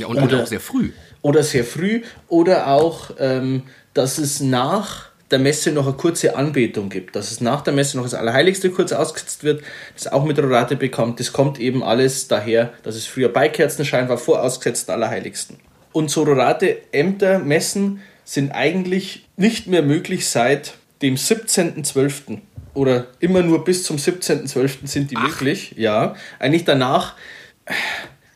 [0.00, 0.92] Ja, und, und auch sehr früh
[1.22, 3.62] oder sehr früh oder auch, ähm,
[3.94, 7.96] dass es nach der Messe noch eine kurze Anbetung gibt, dass es nach der Messe
[7.96, 9.62] noch das Allerheiligste kurz ausgesetzt wird,
[9.94, 11.20] das auch mit Rorate bekommt.
[11.20, 15.56] Das kommt eben alles daher, dass es früher bei Kerzenschein war, vor ausgesetzten Allerheiligsten.
[15.92, 22.38] Und so Rorate Ämter, Messen sind eigentlich nicht mehr möglich seit dem 17.12.
[22.74, 24.86] Oder immer nur bis zum 17.12.
[24.86, 25.28] sind die Ach.
[25.28, 25.74] möglich.
[25.76, 27.16] Ja, eigentlich danach,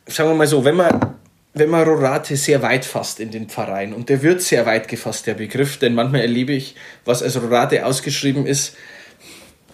[0.05, 1.15] sagen wir mal so, wenn man
[1.59, 5.27] wenn man Rorate sehr weit fasst in den Pfarreien, und der wird sehr weit gefasst,
[5.27, 8.75] der Begriff, denn manchmal erlebe ich, was als Rorate ausgeschrieben ist,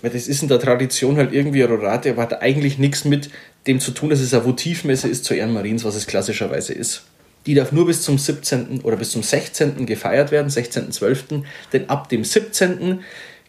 [0.02, 3.30] weil das ist in der Tradition halt irgendwie Rorate, aber hat eigentlich nichts mit
[3.68, 7.04] dem zu tun, dass es eine Votivmesse ist zu Ehren Mariens, was es klassischerweise ist.
[7.46, 8.82] Die darf nur bis zum 17.
[8.82, 9.86] oder bis zum 16.
[9.86, 13.00] gefeiert werden, 16.12., denn ab dem 17.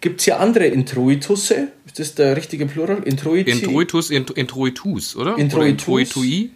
[0.01, 1.69] gibt es ja andere Introitusse.
[1.87, 3.03] Ist das der richtige Plural?
[3.05, 3.51] Introiti?
[3.51, 5.39] Introitus, Introitus, oder?
[5.39, 5.89] Introitus.
[5.89, 6.51] Oder Introitui?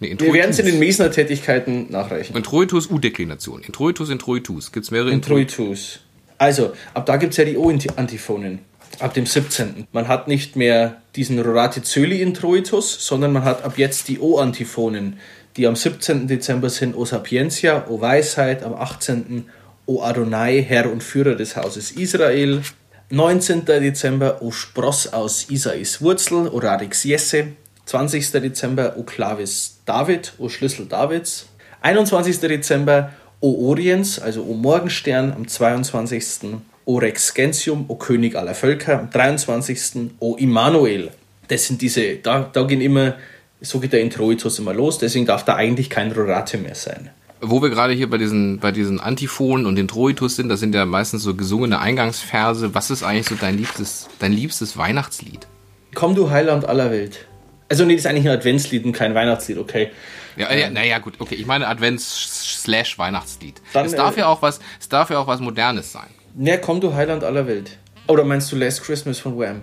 [0.00, 2.36] Wir werden es in den Mesner-Tätigkeiten nachreichen.
[2.36, 3.62] Introitus U-Deklination.
[3.62, 4.72] Introitus, Introitus.
[4.72, 6.00] Gibt es mehrere Introitus.
[6.38, 8.60] Also, ab da gibt es ja die O-Antiphonen.
[8.98, 9.86] Ab dem 17.
[9.92, 15.18] Man hat nicht mehr diesen Rorate Zöli Introitus, sondern man hat ab jetzt die O-Antiphonen,
[15.56, 16.26] die am 17.
[16.26, 19.46] Dezember sind O Sapientia, O Weisheit, am 18.
[19.86, 22.62] O Adonai, Herr und Führer des Hauses Israel.
[23.10, 23.64] 19.
[23.64, 27.48] Dezember O Spross aus Isais Wurzel, O Radix Jesse.
[27.86, 28.32] 20.
[28.32, 31.46] Dezember O Clavis David, O Schlüssel Davids.
[31.82, 32.40] 21.
[32.40, 35.32] Dezember O Oriens, also O Morgenstern.
[35.32, 36.60] Am 22.
[36.86, 39.00] O Rex Gentium, O König aller Völker.
[39.00, 40.10] Am 23.
[40.18, 41.10] O Immanuel.
[41.48, 43.16] Das sind diese, da, da gehen immer,
[43.60, 47.10] so geht der Introitus immer los, deswegen darf da eigentlich kein Rorate mehr sein
[47.46, 50.86] wo wir gerade hier bei diesen, bei diesen Antiphonen und Introitus sind, das sind ja
[50.86, 52.74] meistens so gesungene Eingangsverse.
[52.74, 55.46] Was ist eigentlich so dein liebstes, dein liebstes Weihnachtslied?
[55.94, 57.26] Komm du Heiland aller Welt.
[57.68, 59.90] Also nee, das ist eigentlich ein Adventslied und kein Weihnachtslied, okay.
[60.36, 61.36] Ja, ja, naja, gut, okay.
[61.36, 63.62] Ich meine Advents-Weihnachtslied.
[63.72, 66.08] Es darf äh, ja auch was, es darf ja auch was Modernes sein.
[66.38, 67.78] Ja, komm du Heiland aller Welt.
[68.08, 69.62] Oder meinst du Last Christmas von Wham?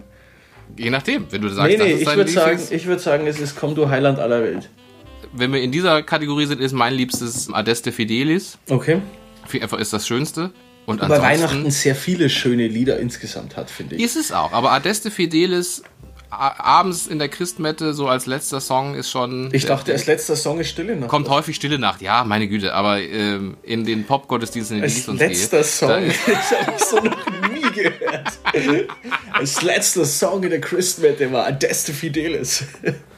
[0.78, 3.28] Je nachdem, wenn du sagst, nee, nee, das ist ich würde sagen, ich würde sagen,
[3.28, 4.70] es ist Komm du Heiland aller Welt.
[5.34, 8.58] Wenn wir in dieser Kategorie sind, ist mein liebstes Adeste Fidelis.
[8.70, 9.02] Okay.
[9.54, 10.52] Einfach ist das Schönste.
[10.86, 14.02] Und aber Weihnachten sehr viele schöne Lieder insgesamt hat, finde ich.
[14.02, 15.84] Ist es auch, aber Adeste Fidelis
[16.32, 19.50] abends in der Christmette so als letzter Song ist schon.
[19.54, 21.10] Ich dachte, als letzter Song ist Stille Nacht.
[21.10, 25.20] Kommt häufig Stille Nacht, ja, meine Güte, aber ähm, in den Pop-Gottesdiensten, in ich sonst
[25.20, 25.90] letzter gehe, Song,
[26.26, 28.40] das habe ich so noch nie gehört.
[29.34, 32.64] als letzter Song in der Christmette war Adeste Fidelis.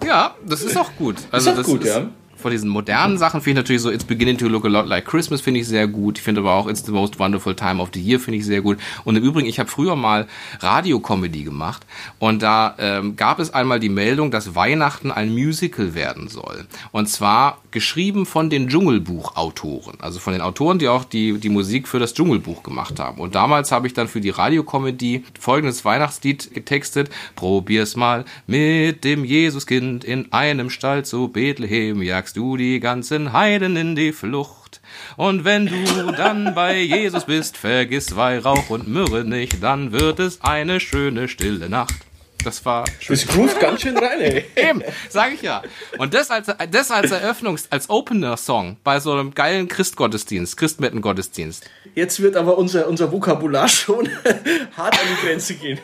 [0.05, 1.17] Ja, das ist auch gut.
[1.31, 2.09] Also ist auch das gut, ist, ja
[2.43, 5.05] von diesen modernen Sachen finde ich natürlich so It's Beginning to Look a Lot Like
[5.05, 6.17] Christmas finde ich sehr gut.
[6.17, 8.61] Ich finde aber auch It's the Most Wonderful Time of the Year finde ich sehr
[8.61, 8.77] gut.
[9.05, 10.27] Und im Übrigen, ich habe früher mal
[10.59, 11.85] Radiocomedy gemacht
[12.19, 16.65] und da ähm, gab es einmal die Meldung, dass Weihnachten ein Musical werden soll.
[16.91, 21.87] Und zwar geschrieben von den Dschungelbuch-Autoren, also von den Autoren, die auch die, die Musik
[21.87, 23.19] für das Dschungelbuch gemacht haben.
[23.19, 27.09] Und damals habe ich dann für die Radiokomödie folgendes Weihnachtslied getextet.
[27.35, 33.75] Probier's mal mit dem Jesuskind in einem Stall zu Bethlehem, jagst du die ganzen Heiden
[33.75, 34.81] in die Flucht.
[35.17, 40.41] Und wenn du dann bei Jesus bist, vergiss Weihrauch und Myrrhe nicht, dann wird es
[40.41, 41.95] eine schöne stille Nacht.
[42.43, 43.15] Das war schön.
[43.15, 44.45] Das groovt ganz schön rein, ey.
[44.55, 45.61] Eben, sag ich ja.
[45.97, 51.69] Und das als, das als Eröffnungs-, als Opener-Song bei so einem geilen Christgottesdienst, Christmettengottesdienst.
[51.95, 54.09] Jetzt wird aber unser, unser Vokabular schon
[54.77, 55.79] hart an die Grenze gehen.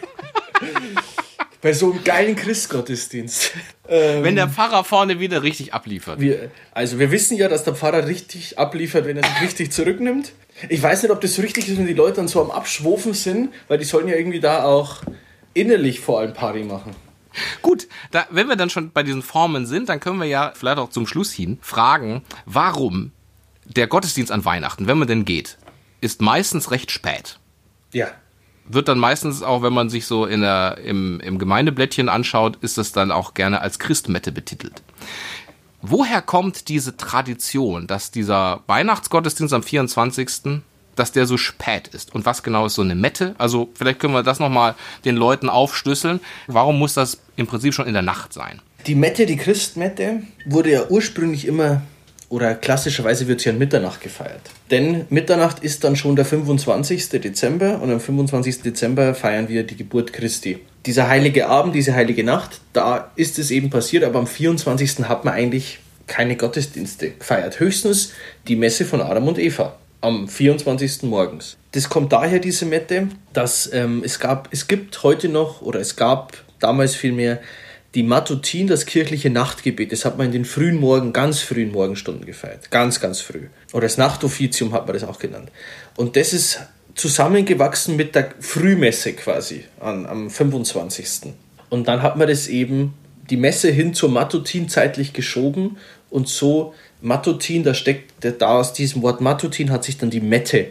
[1.62, 3.52] Bei so einem geilen Christgottesdienst.
[3.92, 6.20] Ähm, Wenn der Pfarrer vorne wieder richtig abliefert.
[6.20, 10.32] wir, also wir wissen ja, dass der Pfarrer richtig abliefert, wenn er sich richtig zurücknimmt.
[10.70, 13.16] Ich weiß nicht, ob das so richtig ist, wenn die Leute dann so am Abschwofen
[13.16, 15.02] sind, weil die sollen ja irgendwie da auch
[15.56, 16.96] innerlich vor allem Party machen.
[17.64, 20.78] Gut, da, wenn wir dann schon bei diesen Formen sind, dann können wir ja vielleicht
[20.78, 23.12] auch zum Schluss hin fragen, warum
[23.66, 25.58] der Gottesdienst an Weihnachten, wenn man denn geht,
[26.02, 27.40] ist meistens recht spät.
[27.92, 28.08] Ja.
[28.72, 32.78] Wird dann meistens auch, wenn man sich so in der, im, im Gemeindeblättchen anschaut, ist
[32.78, 34.84] das dann auch gerne als Christmette betitelt.
[35.82, 40.62] Woher kommt diese Tradition, dass dieser Weihnachtsgottesdienst am 24.,
[40.96, 42.14] dass der so spät ist?
[42.14, 43.34] Und was genau ist so eine Mette?
[43.40, 46.20] Also vielleicht können wir das nochmal den Leuten aufschlüsseln.
[46.48, 48.62] Warum muss das im Prinzip schon in der Nacht sein?
[48.86, 51.82] Die Mette, die Christmette, wurde ja ursprünglich immer
[52.30, 54.42] oder klassischerweise wird sie an Mitternacht gefeiert.
[54.70, 57.10] Denn Mitternacht ist dann schon der 25.
[57.10, 58.62] Dezember und am 25.
[58.62, 60.60] Dezember feiern wir die Geburt Christi.
[60.86, 65.08] Dieser heilige Abend, diese heilige Nacht, da ist es eben passiert, aber am 24.
[65.10, 67.60] hat man eigentlich keine Gottesdienste gefeiert.
[67.60, 68.14] Höchstens
[68.48, 71.04] die Messe von Adam und Eva am 24.
[71.04, 71.58] morgens.
[71.72, 75.96] Das kommt daher, diese Mette, dass ähm, es gab, es gibt heute noch oder es
[75.96, 77.40] gab damals vielmehr
[77.96, 82.26] die Matutin, das kirchliche Nachtgebet, das hat man in den frühen Morgen, ganz frühen Morgenstunden
[82.26, 82.70] gefeiert.
[82.70, 83.48] Ganz, ganz früh.
[83.74, 85.52] Oder das Nachtoffizium hat man das auch genannt.
[85.96, 86.60] Und das ist
[86.96, 91.34] zusammengewachsen mit der Frühmesse quasi an, am 25.
[91.70, 92.94] Und dann hat man das eben,
[93.30, 95.78] die Messe hin zur Matutin zeitlich geschoben
[96.10, 100.68] und so Matutin, da steckt, da aus diesem Wort Matutin hat sich dann die Mette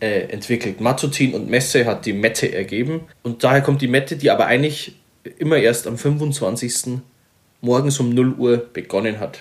[0.00, 0.80] äh, entwickelt.
[0.80, 3.02] Matutin und Messe hat die Mette ergeben.
[3.22, 4.96] Und daher kommt die Mette, die aber eigentlich
[5.38, 7.00] immer erst am 25.
[7.60, 9.40] morgens um 0 Uhr begonnen hat.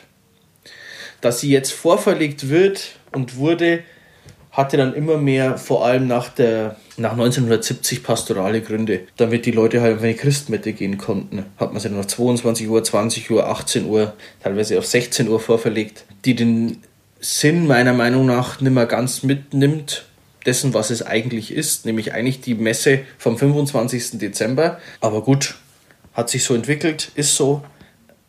[1.21, 3.83] Dass sie jetzt vorverlegt wird und wurde,
[4.51, 9.01] hatte dann immer mehr, vor allem nach, der, nach 1970, pastorale Gründe.
[9.17, 12.69] Damit die Leute halt auf eine Christmette gehen konnten, hat man sie dann auf 22
[12.69, 16.83] Uhr, 20 Uhr, 18 Uhr, teilweise auf 16 Uhr vorverlegt, die den
[17.19, 20.05] Sinn meiner Meinung nach nicht mehr ganz mitnimmt,
[20.45, 24.19] dessen, was es eigentlich ist, nämlich eigentlich die Messe vom 25.
[24.19, 24.79] Dezember.
[24.99, 25.55] Aber gut,
[26.13, 27.63] hat sich so entwickelt, ist so.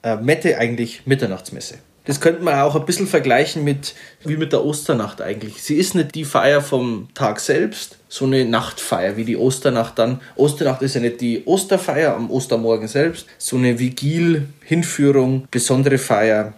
[0.03, 1.79] Äh, Mette eigentlich Mitternachtsmesse.
[2.07, 3.94] Das könnte man auch ein bisschen vergleichen mit,
[4.25, 5.62] wie mit der Osternacht eigentlich.
[5.62, 10.20] Sie ist nicht die Feier vom Tag selbst, so eine Nachtfeier wie die Osternacht dann.
[10.37, 16.53] Osternacht ist ja nicht die Osterfeier am Ostermorgen selbst, so eine Vigil, Hinführung, besondere Feier.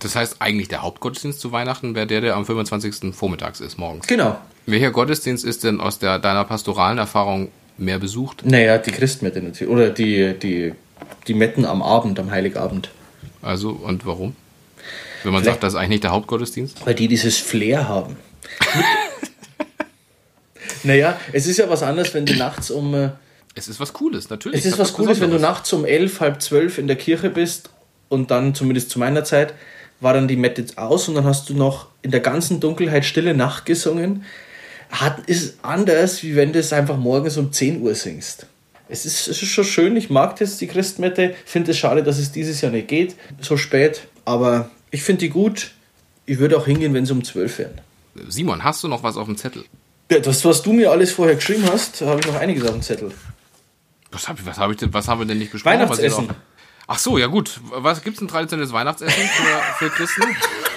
[0.00, 3.14] Das heißt, eigentlich der Hauptgottesdienst zu Weihnachten wäre der, der am 25.
[3.14, 4.06] vormittags ist, morgens.
[4.08, 4.36] Genau.
[4.66, 8.44] Welcher Gottesdienst ist denn aus der, deiner pastoralen Erfahrung mehr besucht?
[8.44, 9.72] Naja, die Christmette natürlich.
[9.72, 10.74] Oder die, die,
[11.26, 12.90] die Metten am Abend, am Heiligabend.
[13.42, 14.34] Also, und warum?
[15.22, 16.84] Wenn man Vielleicht- sagt, das ist eigentlich nicht der Hauptgottesdienst?
[16.86, 18.16] Weil die dieses Flair haben.
[20.84, 22.94] naja, es ist ja was anderes, wenn du nachts um.
[22.94, 23.10] äh,
[23.54, 24.60] Es ist was Cooles, natürlich.
[24.60, 27.70] Es ist was Cooles, wenn du nachts um elf, halb zwölf in der Kirche bist
[28.08, 29.54] und dann, zumindest zu meiner Zeit,
[30.00, 33.34] war dann die Mette aus und dann hast du noch in der ganzen Dunkelheit Stille
[33.34, 34.24] Nacht gesungen.
[34.90, 38.46] Hat, ist anders, wie wenn du es einfach morgens um 10 Uhr singst.
[38.88, 41.34] Es ist, es ist schon schön, ich mag das, die Christmette.
[41.44, 44.08] Finde es schade, dass es dieses Jahr nicht geht, so spät.
[44.24, 45.72] Aber ich finde die gut.
[46.24, 47.80] Ich würde auch hingehen, wenn sie um 12 wären.
[48.28, 49.64] Simon, hast du noch was auf dem Zettel?
[50.10, 52.82] Ja, Das, was du mir alles vorher geschrieben hast, habe ich noch einiges auf dem
[52.82, 53.12] Zettel.
[54.10, 55.80] Was, hab, was, hab ich denn, was haben wir denn nicht besprochen?
[55.80, 56.28] Weihnachtsessen.
[56.86, 57.60] Ach so, ja gut.
[57.70, 60.22] Was gibt's ein traditionelles Weihnachtsessen für, für Christen?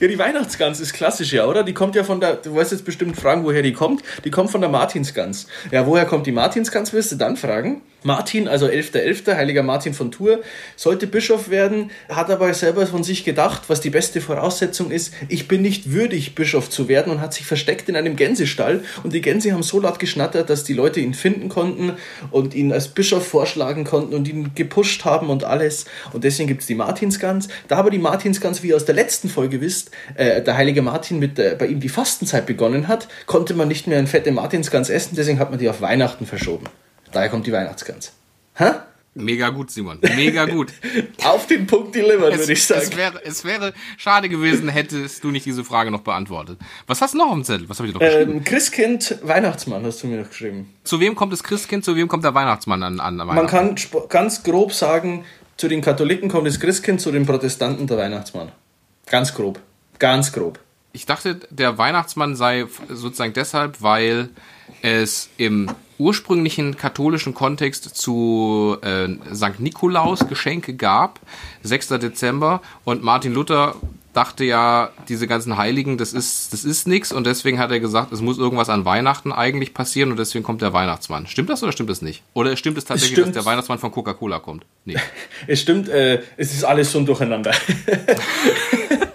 [0.00, 1.62] Ja, die Weihnachtsgans ist klassisch, ja, oder?
[1.62, 4.02] Die kommt ja von der, du weißt jetzt bestimmt fragen, woher die kommt.
[4.24, 5.46] Die kommt von der Martinsgans.
[5.70, 7.82] Ja, woher kommt die Martinsgans, wirst du dann fragen.
[8.02, 10.38] Martin, also 11.11., heiliger Martin von Tours,
[10.76, 15.48] sollte Bischof werden, hat aber selber von sich gedacht, was die beste Voraussetzung ist, ich
[15.48, 19.20] bin nicht würdig, Bischof zu werden und hat sich versteckt in einem Gänsestall und die
[19.20, 21.92] Gänse haben so laut geschnattert, dass die Leute ihn finden konnten
[22.30, 26.62] und ihn als Bischof vorschlagen konnten und ihn gepusht haben und alles und deswegen gibt
[26.62, 27.48] es die Martinsgans.
[27.68, 31.18] Da aber die Martinsgans, wie ihr aus der letzten Folge wisst, äh, der heilige Martin
[31.18, 34.90] mit äh, bei ihm die Fastenzeit begonnen hat, konnte man nicht mehr eine fette Martinsgans
[34.90, 36.66] essen, deswegen hat man die auf Weihnachten verschoben.
[37.12, 38.12] Daher kommt die Weihnachtsgans.
[38.54, 38.72] Hä?
[39.14, 39.98] Mega gut, Simon.
[40.02, 40.72] Mega gut.
[41.24, 42.80] Auf den Punkt delivered, würde ich sagen.
[42.82, 46.58] es, wäre, es wäre schade gewesen, hättest du nicht diese Frage noch beantwortet.
[46.86, 47.68] Was hast du noch dem Zettel?
[47.68, 48.32] Was habe ich noch geschrieben?
[48.32, 50.72] ähm, Christkind, Weihnachtsmann hast du mir noch geschrieben.
[50.84, 53.74] Zu wem kommt das Christkind, zu wem kommt der Weihnachtsmann an, an Man kann
[54.08, 55.24] ganz grob sagen,
[55.56, 58.52] zu den Katholiken kommt das Christkind, zu den Protestanten der Weihnachtsmann.
[59.06, 59.60] Ganz grob.
[59.98, 60.60] Ganz grob.
[60.92, 64.30] Ich dachte, der Weihnachtsmann sei sozusagen deshalb, weil
[64.82, 65.68] es im
[66.00, 69.60] ursprünglichen katholischen Kontext zu äh, St.
[69.60, 71.20] Nikolaus Geschenke gab,
[71.62, 71.88] 6.
[71.88, 73.76] Dezember, und Martin Luther
[74.12, 78.12] dachte ja, diese ganzen Heiligen, das ist, das ist nix und deswegen hat er gesagt,
[78.12, 81.26] es muss irgendwas an Weihnachten eigentlich passieren und deswegen kommt der Weihnachtsmann.
[81.26, 82.22] Stimmt das oder stimmt das nicht?
[82.34, 83.36] Oder stimmt es tatsächlich, stimmt.
[83.36, 84.64] dass der Weihnachtsmann von Coca-Cola kommt?
[84.84, 84.96] Nee.
[85.46, 87.52] Es stimmt, äh, es ist alles so ein Durcheinander.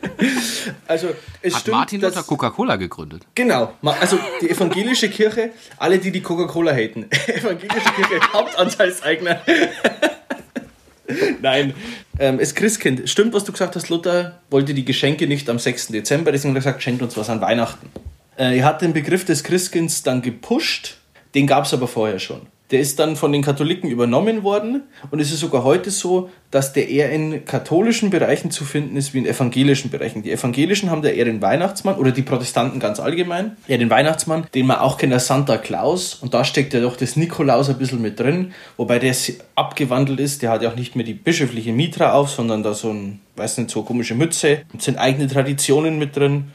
[0.87, 1.09] also,
[1.41, 3.23] es Hat stimmt, Martin Luther Coca-Cola gegründet?
[3.33, 7.09] Genau, also die evangelische Kirche, alle, die die Coca-Cola haten.
[7.27, 9.41] evangelische Kirche, Hauptanteilseigner.
[11.41, 11.73] Nein,
[12.19, 13.09] ähm, es Christkind.
[13.09, 15.87] Stimmt, was du gesagt hast, Luther wollte die Geschenke nicht am 6.
[15.87, 17.89] Dezember, deswegen hat er gesagt, schenkt uns was an Weihnachten.
[18.37, 20.97] Äh, er hat den Begriff des Christkinds dann gepusht,
[21.35, 22.41] den gab es aber vorher schon.
[22.71, 26.73] Der ist dann von den Katholiken übernommen worden und es ist sogar heute so, dass
[26.73, 30.23] der eher in katholischen Bereichen zu finden ist wie in evangelischen Bereichen.
[30.23, 34.47] Die Evangelischen haben da eher den Weihnachtsmann oder die Protestanten ganz allgemein, eher den Weihnachtsmann,
[34.55, 37.77] den man auch kennt als Santa Claus und da steckt ja doch das Nikolaus ein
[37.77, 39.15] bisschen mit drin, wobei der
[39.55, 42.89] abgewandelt ist, der hat ja auch nicht mehr die bischöfliche Mitra auf, sondern da so
[42.89, 46.45] ein, weiß nicht, so eine komische Mütze, und sind eigene Traditionen mit drin.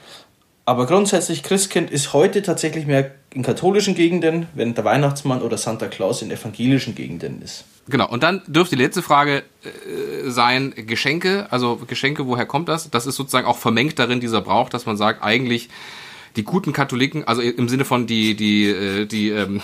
[0.64, 5.88] Aber grundsätzlich, Christkind ist heute tatsächlich mehr in katholischen Gegenden, während der Weihnachtsmann oder Santa
[5.88, 7.64] Claus in evangelischen Gegenden ist.
[7.88, 12.90] Genau, und dann dürfte die letzte Frage äh, sein, Geschenke, also Geschenke, woher kommt das?
[12.90, 15.68] Das ist sozusagen auch vermengt darin dieser Brauch, dass man sagt, eigentlich
[16.36, 19.62] die guten Katholiken, also im Sinne von die, die, äh, die, ähm,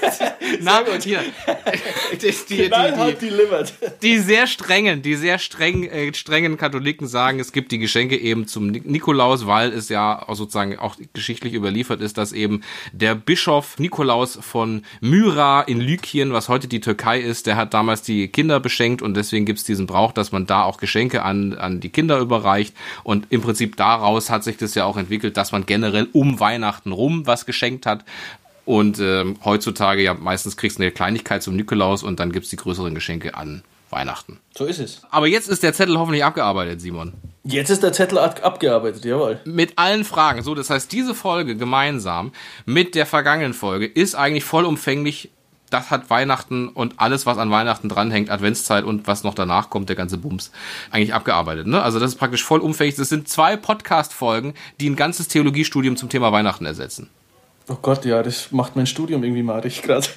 [0.60, 1.20] na, hier,
[2.12, 2.70] die, die,
[3.20, 3.30] die,
[4.02, 8.46] die, sehr strengen, die sehr streng, äh, strengen Katholiken sagen, es gibt die Geschenke eben
[8.46, 12.62] zum Nik- Nikolaus, weil es ja auch sozusagen auch geschichtlich überliefert ist, dass eben
[12.92, 18.02] der Bischof Nikolaus von Myra in Lykien, was heute die Türkei ist, der hat damals
[18.02, 21.54] die Kinder beschenkt und deswegen gibt es diesen Brauch, dass man da auch Geschenke an,
[21.54, 22.74] an die Kinder überreicht.
[23.02, 26.92] Und im Prinzip daraus hat sich das ja auch entwickelt, dass man generell um Weihnachten
[26.92, 28.04] rum was geschenkt hat,
[28.64, 32.56] und ähm, heutzutage ja meistens kriegst du eine Kleinigkeit zum Nikolaus und dann gibt's die
[32.56, 34.40] größeren Geschenke an Weihnachten.
[34.56, 35.02] So ist es.
[35.10, 37.12] Aber jetzt ist der Zettel hoffentlich abgearbeitet, Simon.
[37.44, 39.38] Jetzt ist der Zettel ab- abgearbeitet, jawohl.
[39.44, 40.42] Mit allen Fragen.
[40.42, 42.32] So, das heißt, diese Folge gemeinsam
[42.64, 45.30] mit der vergangenen Folge ist eigentlich vollumfänglich.
[45.70, 49.88] Das hat Weihnachten und alles, was an Weihnachten dranhängt, Adventszeit und was noch danach kommt,
[49.88, 50.50] der ganze Bums,
[50.90, 51.66] eigentlich abgearbeitet.
[51.66, 51.82] Ne?
[51.82, 52.96] Also das ist praktisch vollumfänglich.
[52.96, 57.10] Das sind zwei Podcast-Folgen, die ein ganzes Theologiestudium zum Thema Weihnachten ersetzen.
[57.68, 60.06] Oh Gott, ja, das macht mein Studium irgendwie madig gerade.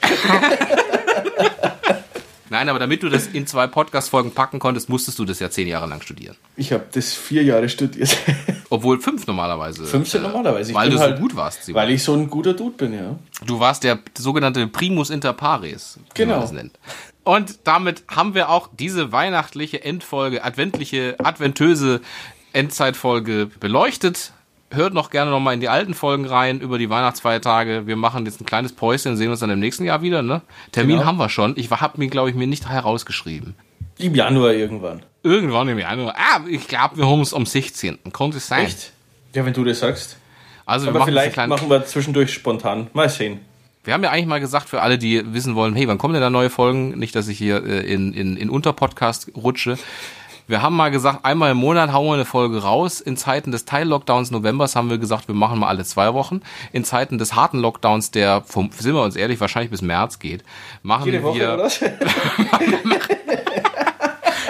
[2.49, 5.67] Nein, aber damit du das in zwei Podcast-Folgen packen konntest, musstest du das ja zehn
[5.67, 6.37] Jahre lang studieren.
[6.55, 8.17] Ich habe das vier Jahre studiert.
[8.69, 9.83] Obwohl fünf normalerweise.
[9.85, 10.71] Fünf sind äh, normalerweise.
[10.71, 11.63] Ich Weil du halt- so gut warst.
[11.65, 11.81] Simon.
[11.81, 13.17] Weil ich so ein guter Dude bin, ja.
[13.45, 16.33] Du warst der sogenannte Primus inter pares, wie Genau.
[16.35, 16.79] man das nennt.
[17.25, 21.99] Und damit haben wir auch diese weihnachtliche Endfolge, adventliche, adventöse
[22.53, 24.31] Endzeitfolge beleuchtet.
[24.69, 27.87] Hört noch gerne nochmal in die alten Folgen rein über die Weihnachtsfeiertage.
[27.87, 30.21] Wir machen jetzt ein kleines Päuschen, sehen uns dann im nächsten Jahr wieder.
[30.21, 30.41] Ne?
[30.73, 31.07] Termin Genau.
[31.07, 31.53] haben wir schon.
[31.55, 33.55] Ich habe mir, glaube ich, mir nicht herausgeschrieben.
[33.97, 35.03] Im Januar irgendwann.
[35.23, 36.15] Irgendwann im Januar.
[36.17, 37.97] Ah, ich glaube, wir haben es am 16.
[38.11, 38.65] Konnte es sein.
[38.65, 38.91] Echt?
[39.33, 40.17] Ja, wenn du das sagst.
[40.65, 42.87] Also wir Aber machen vielleicht machen wir zwischendurch spontan.
[42.93, 43.39] Mal sehen.
[43.85, 46.21] Wir haben ja eigentlich mal gesagt, für alle, die wissen wollen, hey, wann kommen denn
[46.21, 46.99] da neue Folgen?
[46.99, 49.77] Nicht, dass ich hier äh, in, in, in Unterpodcast rutsche.
[50.47, 53.01] Wir haben mal gesagt, einmal im Monat hauen wir eine Folge raus.
[53.01, 56.41] In Zeiten des Teil-Lockdowns Novembers haben wir gesagt, wir machen mal alle zwei Wochen.
[56.71, 60.45] In Zeiten des harten Lockdowns, der, vom, sind wir uns ehrlich, wahrscheinlich bis März geht,
[60.83, 61.53] machen Jede Woche, wir...
[61.53, 61.69] oder?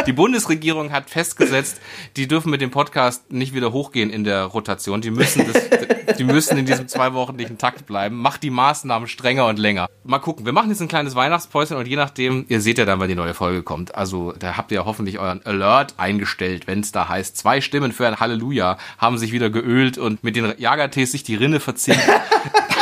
[0.07, 1.81] Die Bundesregierung hat festgesetzt,
[2.15, 5.01] die dürfen mit dem Podcast nicht wieder hochgehen in der Rotation.
[5.01, 8.15] Die müssen, das, die müssen in diesem zwei wochenlichen Takt bleiben.
[8.15, 9.87] Macht die Maßnahmen strenger und länger.
[10.05, 10.45] Mal gucken.
[10.45, 13.15] Wir machen jetzt ein kleines Weihnachtspäuschen und je nachdem, ihr seht ja dann, wann die
[13.15, 13.95] neue Folge kommt.
[13.95, 18.07] Also da habt ihr hoffentlich euren Alert eingestellt, wenn es da heißt, zwei Stimmen für
[18.07, 21.99] ein Halleluja haben sich wieder geölt und mit den Jagertees sich die Rinne verzinkt.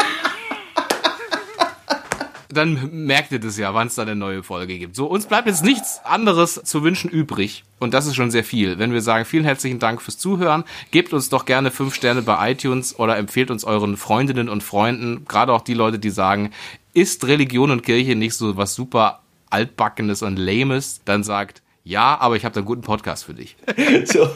[2.55, 4.95] dann merkt ihr das ja, wann es da eine neue Folge gibt.
[4.95, 7.63] So, uns bleibt jetzt nichts anderes zu wünschen übrig.
[7.79, 8.79] Und das ist schon sehr viel.
[8.79, 12.51] Wenn wir sagen, vielen herzlichen Dank fürs Zuhören, gebt uns doch gerne fünf Sterne bei
[12.51, 16.51] iTunes oder empfehlt uns euren Freundinnen und Freunden, gerade auch die Leute, die sagen,
[16.93, 22.35] ist Religion und Kirche nicht so was super altbackenes und lames, dann sagt, ja, aber
[22.35, 23.56] ich habe da einen guten Podcast für dich.
[24.06, 24.29] so.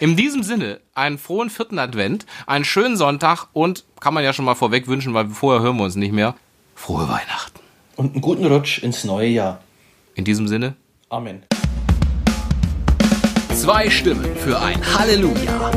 [0.00, 4.44] In diesem Sinne, einen frohen vierten Advent, einen schönen Sonntag und kann man ja schon
[4.44, 6.34] mal vorweg wünschen, weil vorher hören wir uns nicht mehr.
[6.74, 7.63] Frohe Weihnachten.
[7.96, 9.60] Und einen guten Rutsch ins neue Jahr.
[10.14, 10.76] In diesem Sinne,
[11.08, 11.44] Amen.
[13.54, 15.70] Zwei Stimmen für ein Halleluja.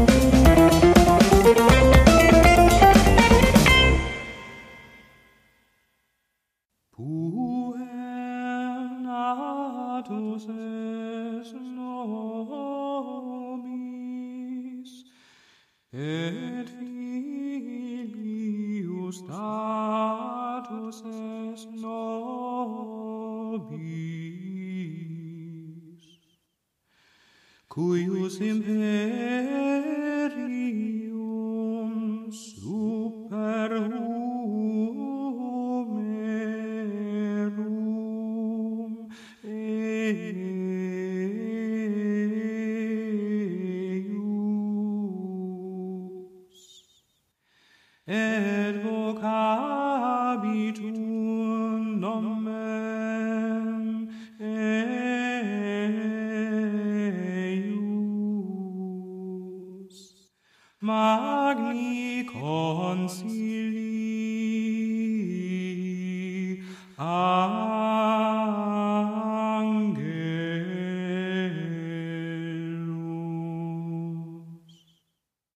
[15.93, 16.86] Et
[27.77, 29.36] cuius in